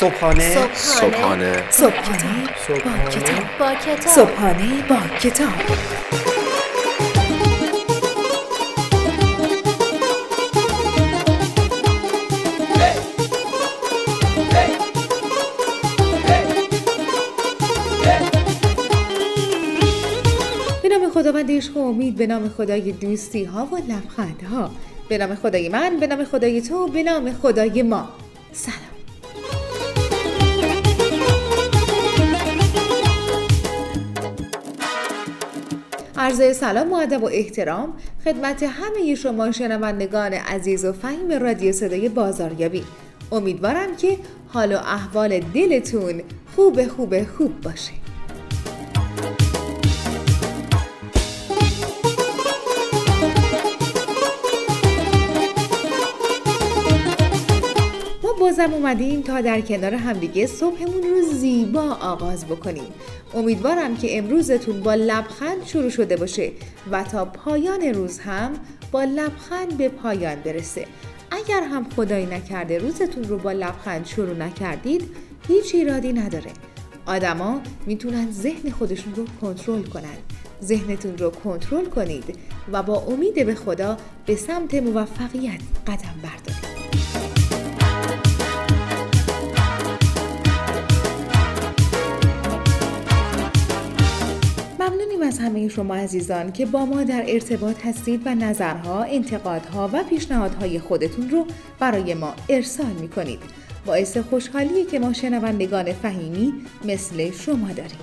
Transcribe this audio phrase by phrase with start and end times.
[0.00, 0.74] صبحانه.
[0.74, 1.70] صبحانه.
[1.70, 3.44] صبحانه با کتاب.
[3.58, 5.48] با کتاب صبحانه با کتاب.
[20.82, 22.16] به نام خداوند عشق و امید.
[22.16, 24.70] به نام خدای دوستی ها و لبخند ها
[25.08, 28.08] به نام خدای من به نام خدای تو به نام خدای ما.
[28.52, 28.87] سلام.
[36.20, 37.92] عرض سلام و و احترام
[38.24, 42.84] خدمت همه شما شنوندگان عزیز و فهیم رادیو صدای بازاریابی.
[43.32, 44.16] امیدوارم که
[44.48, 46.22] حال و احوال دلتون
[46.56, 48.07] خوب خوب خوب باشه.
[58.58, 62.92] بازم اومدیم تا در کنار همدیگه صبحمون رو زیبا آغاز بکنیم.
[63.34, 66.52] امیدوارم که امروزتون با لبخند شروع شده باشه
[66.90, 68.52] و تا پایان روز هم
[68.92, 70.86] با لبخند به پایان برسه.
[71.30, 75.02] اگر هم خدایی نکرده روزتون رو با لبخند شروع نکردید
[75.48, 76.50] هیچ ایرادی نداره.
[77.06, 80.16] آدما می‌تونن ذهن خودشون رو کنترل کنن.
[80.62, 82.38] ذهنتون رو کنترل کنید
[82.72, 86.57] و با امید به خدا به سمت موفقیت قدم بردارید.
[95.28, 100.78] از همه شما عزیزان که با ما در ارتباط هستید و نظرها، انتقادها و پیشنهادهای
[100.78, 101.46] خودتون رو
[101.78, 103.38] برای ما ارسال می کنید.
[103.86, 106.52] باعث خوشحالیه که ما شنوندگان فهیمی
[106.84, 107.98] مثل شما داریم.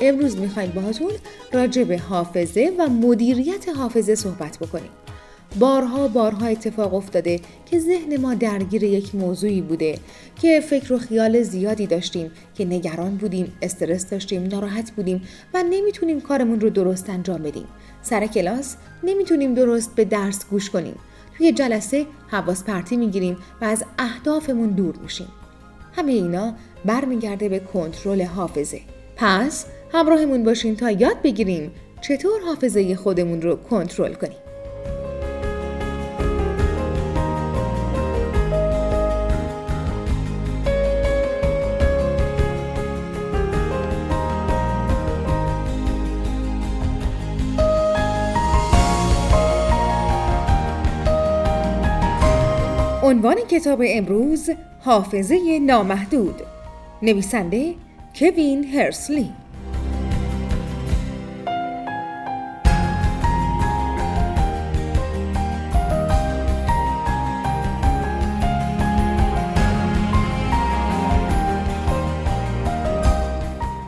[0.00, 1.10] امروز می‌خوایم باهاتون
[1.52, 4.90] راجع به حافظه و مدیریت حافظه صحبت بکنیم.
[5.58, 9.98] بارها بارها اتفاق افتاده که ذهن ما درگیر یک موضوعی بوده
[10.42, 15.22] که فکر و خیال زیادی داشتیم که نگران بودیم، استرس داشتیم، ناراحت بودیم
[15.54, 17.66] و نمی‌تونیم کارمون رو درست انجام بدیم.
[18.02, 20.94] سر کلاس نمی‌تونیم درست به درس گوش کنیم.
[21.38, 25.28] توی جلسه حواس پرتی می‌گیریم و از اهدافمون دور میشیم.
[25.92, 26.54] همه اینا
[26.84, 28.80] برمیگرده به کنترل حافظه.
[29.16, 31.70] پس همراهمون باشین تا یاد بگیریم
[32.00, 34.45] چطور حافظه خودمون رو کنترل کنیم.
[53.06, 54.50] عنوان کتاب امروز
[54.80, 56.42] حافظه نامحدود
[57.02, 57.74] نویسنده
[58.14, 59.32] کوین هرسلی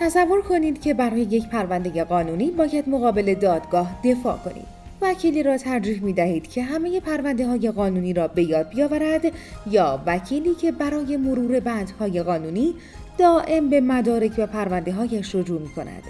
[0.00, 4.79] تصور کنید که برای یک پرونده قانونی باید مقابل دادگاه دفاع کنید.
[5.02, 9.32] وکیلی را ترجیح می دهید که همه پرونده های قانونی را به یاد بیاورد
[9.70, 12.74] یا وکیلی که برای مرور بندهای قانونی
[13.18, 16.02] دائم به مدارک و پرونده هایش رجوع می کند.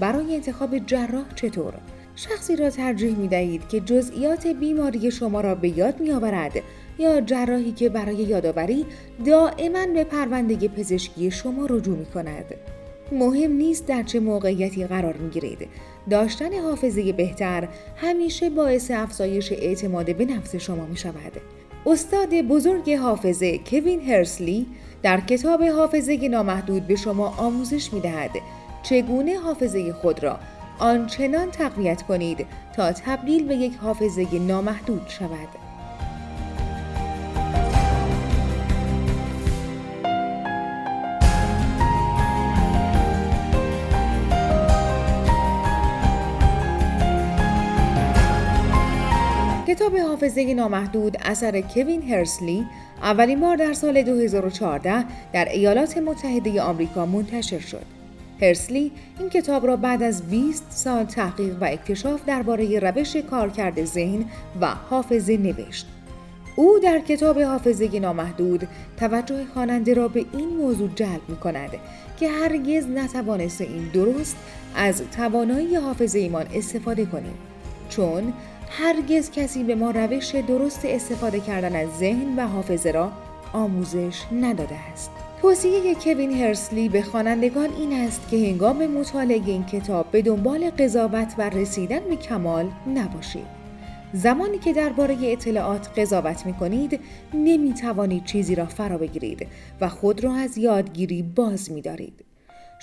[0.00, 1.74] برای انتخاب جراح چطور؟
[2.16, 6.52] شخصی را ترجیح می دهید که جزئیات بیماری شما را به یاد می آورد
[6.98, 8.86] یا جراحی که برای یادآوری
[9.26, 12.54] دائما به پرونده پزشکی شما رجوع می کند.
[13.12, 15.68] مهم نیست در چه موقعیتی قرار می گیرید.
[16.10, 21.32] داشتن حافظه بهتر همیشه باعث افزایش اعتماد به نفس شما می شود.
[21.86, 24.66] استاد بزرگ حافظه کوین هرسلی
[25.02, 28.30] در کتاب حافظه نامحدود به شما آموزش می دهد
[28.82, 30.38] چگونه حافظه خود را
[30.78, 32.46] آنچنان تقویت کنید
[32.76, 35.71] تا تبدیل به یک حافظه نامحدود شود.
[49.82, 52.66] کتاب حافظه نامحدود اثر کوین هرسلی
[53.02, 57.84] اولین بار در سال 2014 در ایالات متحده آمریکا منتشر شد.
[58.40, 64.24] هرسلی این کتاب را بعد از 20 سال تحقیق و اکتشاف درباره روش کارکرد ذهن
[64.60, 65.86] و حافظه نوشت.
[66.56, 71.70] او در کتاب حافظه نامحدود توجه خواننده را به این موضوع جلب می کند
[72.20, 74.36] که هرگز نتوانسته این درست
[74.76, 77.34] از توانایی حافظه ایمان استفاده کنیم
[77.88, 78.32] چون
[78.78, 83.12] هرگز کسی به ما روش درست استفاده کردن از ذهن و حافظه را
[83.52, 85.10] آموزش نداده است.
[85.42, 91.34] توصیه کوین هرسلی به خوانندگان این است که هنگام مطالعه این کتاب به دنبال قضاوت
[91.38, 93.46] و رسیدن به کمال نباشید.
[94.12, 97.00] زمانی که درباره اطلاعات قضاوت می کنید
[97.34, 99.46] نمی توانید چیزی را فرا بگیرید
[99.80, 102.31] و خود را از یادگیری باز می دارید.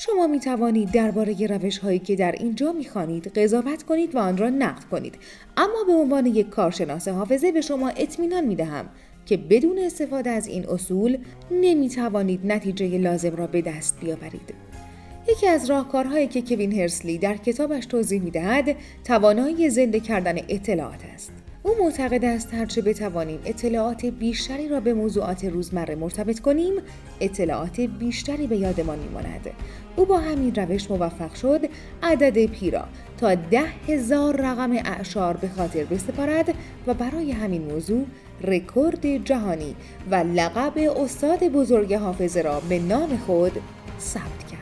[0.02, 4.38] شما می توانید درباره روش هایی که در اینجا می خوانید قضاوت کنید و آن
[4.38, 5.16] را نقد کنید
[5.58, 8.90] اما به عنوان یک کارشناس حافظه به شما اطمینان می دهم
[9.26, 11.18] که بدون استفاده از این اصول
[11.52, 14.54] نمی توانید نتیجه لازم را به دست بیاورید.
[15.30, 21.02] یکی از راهکارهایی که کوین هرسلی در کتابش توضیح می دهد توانایی زنده کردن اطلاعات
[21.14, 21.39] است.
[21.70, 26.74] او معتقد است هرچه بتوانیم اطلاعات بیشتری را به موضوعات روزمره مرتبط کنیم
[27.20, 29.50] اطلاعات بیشتری به یادمان میماند
[29.96, 31.60] او با همین روش موفق شد
[32.04, 32.84] عدد پیرا
[33.18, 36.54] تا ده هزار رقم اعشار به خاطر بسپارد
[36.88, 38.06] و برای همین موضوع
[38.42, 39.76] رکورد جهانی
[40.12, 43.62] و لقب استاد بزرگ حافظه را به نام خود
[44.00, 44.59] ثبت کرد.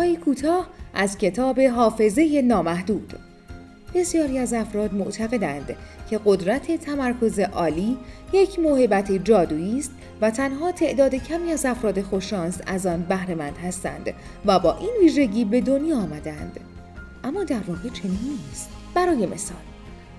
[0.00, 3.12] های کوتاه از کتاب حافظه نامحدود.
[3.94, 5.76] بسیاری از افراد معتقدند
[6.10, 7.96] که قدرت تمرکز عالی
[8.32, 14.14] یک موهبت جادویی است و تنها تعداد کمی از افراد خوششانس از آن بهرهمند هستند
[14.46, 16.60] و با این ویژگی به دنیا آمدند.
[17.24, 19.56] اما در واقع چنین نیست؟ برای مثال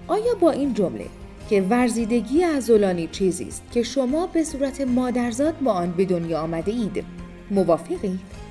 [0.07, 1.05] آیا با این جمله
[1.49, 6.71] که ورزیدگی ازولانی چیزی است که شما به صورت مادرزاد با آن به دنیا آمده
[6.71, 7.03] اید
[7.51, 8.41] موافقید؟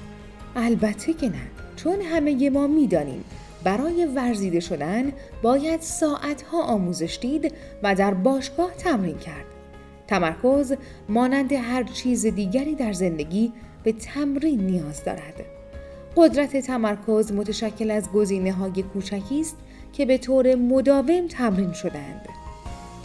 [0.56, 1.42] البته که نه
[1.76, 3.24] چون همه ما می‌دانیم
[3.64, 5.12] برای ورزیده شدن
[5.42, 9.44] باید ساعتها آموزش دید و در باشگاه تمرین کرد.
[10.06, 10.74] تمرکز
[11.08, 13.52] مانند هر چیز دیگری در زندگی
[13.82, 15.44] به تمرین نیاز دارد.
[16.16, 19.56] قدرت تمرکز متشکل از گزینه های کوچکی است
[19.92, 22.28] که به طور مداوم تمرین شدند.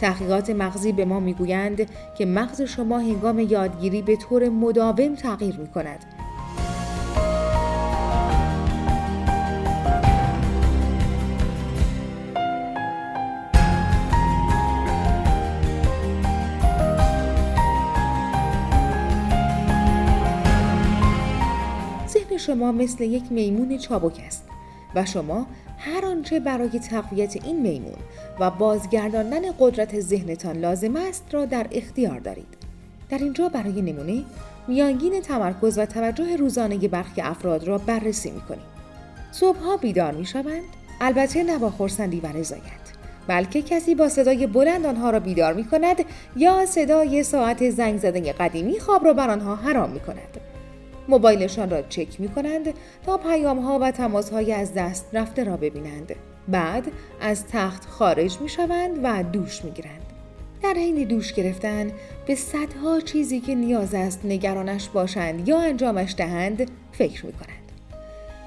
[0.00, 5.66] تحقیقات مغزی به ما می‌گویند که مغز شما هنگام یادگیری به طور مداوم تغییر می
[5.66, 6.04] کند
[22.46, 24.44] شما مثل یک میمون چابک است
[24.94, 25.46] و شما
[25.78, 27.98] هر آنچه برای تقویت این میمون
[28.40, 32.46] و بازگرداندن قدرت ذهنتان لازم است را در اختیار دارید.
[33.08, 34.24] در اینجا برای نمونه
[34.68, 38.66] میانگین تمرکز و توجه روزانه برخی افراد را بررسی می کنیم.
[39.32, 40.62] صبحها بیدار می شوند؟
[41.00, 42.86] البته نه با خورسندی و رضایت
[43.26, 45.96] بلکه کسی با صدای بلند آنها را بیدار می کند
[46.36, 50.55] یا صدای ساعت زنگ زدن قدیمی خواب را بر آنها حرام می کند.
[51.08, 52.74] موبایلشان را چک می کنند
[53.06, 56.14] تا پیام ها و تماس های از دست رفته را ببینند.
[56.48, 56.84] بعد
[57.20, 60.12] از تخت خارج می شوند و دوش می گیرند.
[60.62, 61.90] در حین دوش گرفتن
[62.26, 67.65] به صدها چیزی که نیاز است نگرانش باشند یا انجامش دهند فکر می کنند.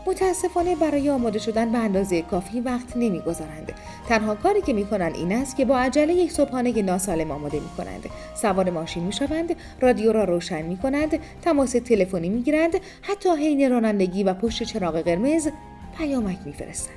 [0.09, 3.73] متاسفانه برای آماده شدن به اندازه کافی وقت نمی‌گذارند.
[4.09, 8.05] تنها کاری که می‌کنند این است که با عجله یک صبحانه ناسالم آماده می‌کنند.
[8.35, 14.63] سوار ماشین می‌شوند رادیو را روشن می‌کنند تماس تلفنی می‌گیرند حتی حین رانندگی و پشت
[14.63, 15.49] چراغ قرمز
[15.97, 16.95] پیامک میفرستند.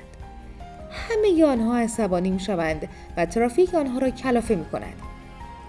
[0.91, 4.97] همه آنها عصبانی می‌شوند و ترافیک آنها را کلافه می‌کنند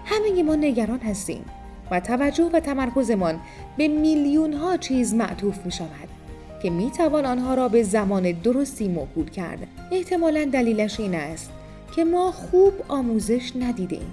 [0.04, 1.44] همه ما نگران هستیم
[1.90, 3.40] و توجه و تمرکزمان
[3.76, 6.13] به میلیون ها چیز معطوف می شود.
[6.64, 9.66] که می توان آنها را به زمان درستی موکول کرد.
[9.92, 11.50] احتمالا دلیلش این است
[11.96, 14.12] که ما خوب آموزش ندیدیم.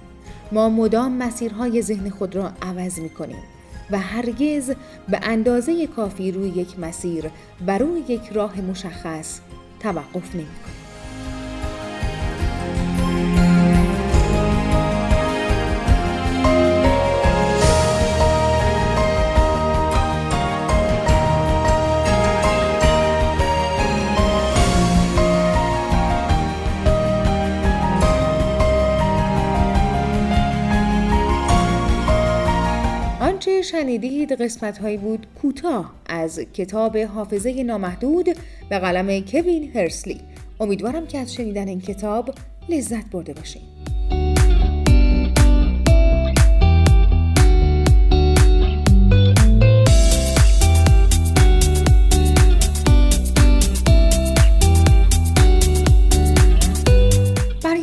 [0.52, 3.42] ما مدام مسیرهای ذهن خود را عوض می کنیم
[3.90, 4.70] و هرگز
[5.08, 7.30] به اندازه کافی روی یک مسیر
[7.66, 9.40] و روی یک راه مشخص
[9.80, 10.81] توقف نمی کنیم.
[33.48, 38.26] شنیدید قسمت هایی بود کوتاه از کتاب حافظه نامحدود
[38.68, 40.20] به قلم کوین هرسلی.
[40.60, 42.34] امیدوارم که از شنیدن این کتاب
[42.68, 43.71] لذت برده باشید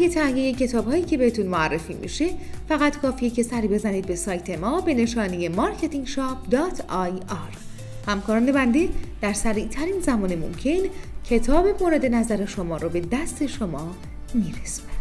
[0.10, 2.30] تهیه کتاب هایی که بهتون معرفی میشه
[2.70, 7.58] فقط کافیه که سری بزنید به سایت ما به نشانی marketingshop.ir
[8.08, 8.90] همکاران بنده
[9.22, 10.90] در سریع ترین زمان ممکن
[11.30, 13.96] کتاب مورد نظر شما رو به دست شما
[14.34, 14.99] میرسونن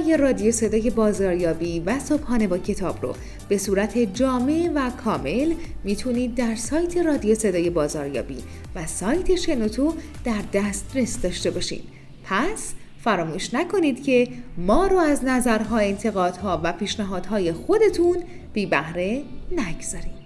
[0.00, 3.14] برنامه رادیو صدای بازاریابی و صبحانه با کتاب رو
[3.48, 5.54] به صورت جامع و کامل
[5.84, 8.38] می‌تونید در سایت رادیو صدای بازاریابی
[8.74, 11.84] و سایت شنوتو در دسترس داشته باشید.
[12.24, 12.72] پس
[13.04, 14.28] فراموش نکنید که
[14.58, 18.16] ما رو از نظرها، انتقادها و پیشنهادهای خودتون
[18.52, 20.19] بی بهره نگذارید.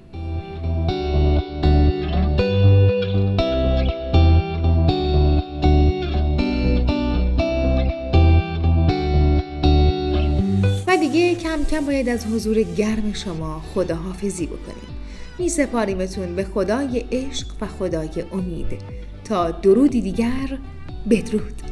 [11.64, 14.96] کم باید از حضور گرم شما خداحافظی بکنیم.
[15.38, 18.66] می سپاریمتون به خدای عشق و خدای امید.
[19.24, 20.58] تا درودی دیگر
[21.10, 21.62] بدرود.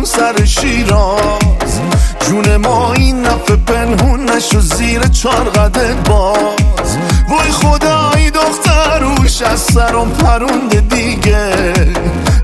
[0.00, 1.80] اون سر شیراز.
[2.20, 6.98] جون ما این نفه پنهون نشو زیر چار قدت باز.
[7.28, 11.52] وای خدایی دختروش از سرم پرونده دیگه.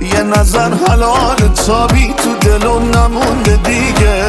[0.01, 1.37] یه نظر حلال
[1.67, 4.25] تابی تو دلم نمونده دیگه.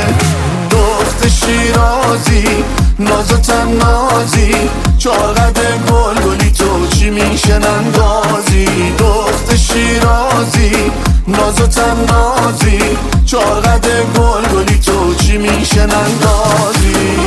[0.72, 2.64] دخت شیرازی
[3.00, 4.56] ناز و تنازی.
[4.98, 8.68] چارقد گل گلی تو چی میشه نندازی
[9.00, 10.92] دخت شیرازی
[11.28, 12.80] ناز و تنازی
[13.26, 17.18] چارقد گل گلی تو چی میشه نندازی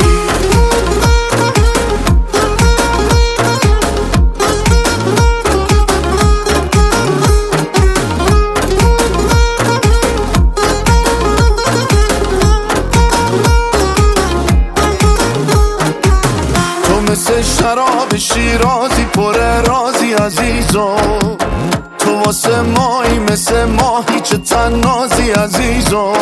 [23.61, 26.13] مثل ماهی چه تنازی عزیزو.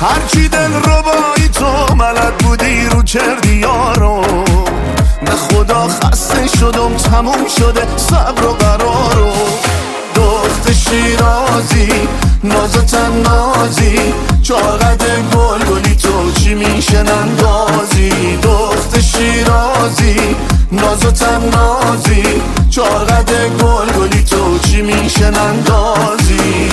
[0.00, 4.24] هرچی دل رو بایی تو ملد بودی رو کردی یارو.
[5.24, 9.32] به خدا خسته شدم تموم شده صبر و قرارو.
[10.62, 11.88] دخت شیرازی
[12.44, 13.98] ناز و تنازی.
[14.42, 15.02] چاقد
[15.34, 20.16] گل گلی تو چی میشه نندازی؟ دخت شیرازی
[20.72, 22.42] ناز و تنازی.
[22.70, 23.30] چاقد
[23.62, 26.71] گل گلی تو چی میشه نندازی؟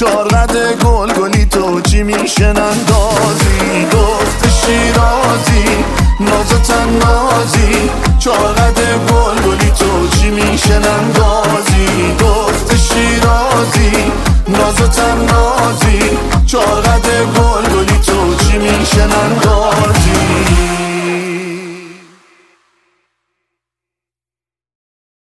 [0.00, 5.84] چارقد گل گلی تو چی میشه نندازی؟ دخت شیرازی
[6.20, 7.90] ناز و تنازی.
[8.18, 8.80] چارقد
[9.10, 14.12] گل گلی تو چی میشه نندازی؟ دخت شیرازی
[14.48, 16.18] ناز و تنازی.
[16.46, 20.89] چارقد گل گلی تو چی میشه نندازی؟